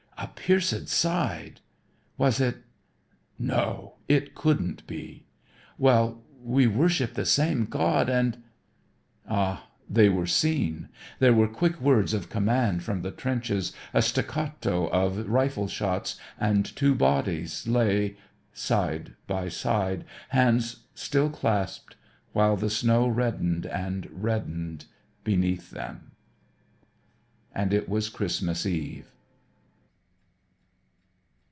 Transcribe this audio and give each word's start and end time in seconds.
"A 0.17 0.27
pierced 0.43 0.87
side!" 0.87 1.61
"Was 2.17 2.39
it" 2.39 2.57
"No. 3.39 3.95
It 4.07 4.35
couldn't 4.35 4.85
be." 4.85 5.23
"Well, 5.79 6.23
we 6.43 6.67
worship 6.67 7.13
the 7.15 7.25
same 7.25 7.65
God 7.65 8.07
and" 8.09 8.37
Ah, 9.27 9.67
they 9.89 10.09
were 10.09 10.27
seen. 10.27 10.89
There 11.19 11.33
were 11.33 11.47
quick 11.47 11.79
words 11.81 12.13
of 12.13 12.29
command 12.29 12.83
from 12.83 13.01
the 13.01 13.09
trenches, 13.11 13.71
a 13.95 14.01
staccato 14.03 14.87
of 14.89 15.27
rifle 15.29 15.67
shots, 15.67 16.19
and 16.39 16.65
two 16.65 16.93
bodies 16.95 17.67
lay 17.67 18.15
side 18.53 19.13
by 19.27 19.47
side, 19.49 20.05
hands 20.29 20.85
still 20.93 21.29
clasped, 21.31 21.95
while 22.33 22.55
the 22.55 22.69
snow 22.69 23.07
reddened 23.07 23.65
and 23.67 24.07
reddened 24.11 24.85
beneath 25.23 25.71
them. 25.71 26.11
And 27.55 27.73
it 27.73 27.87
was 27.89 28.09
Christmas 28.09 28.65
eve. 28.67 29.07